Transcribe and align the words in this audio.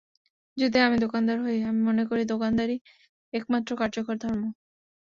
যদি 0.57 0.77
আমি 0.79 0.97
দোকানদার 0.99 1.37
হই, 1.45 1.57
আমি 1.63 1.81
মনে 1.89 2.03
করি, 2.09 2.23
দোকানদারিই 2.25 2.79
একমাত্র 3.33 3.71
কার্যকর 3.81 4.15
ধর্ম। 4.23 4.43